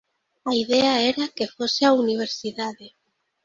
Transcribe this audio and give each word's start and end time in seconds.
A 0.49 0.51
idea 0.63 0.93
era 1.11 1.25
que 1.35 1.51
fose 1.55 1.81
á 1.87 1.91
universidade. 2.03 2.85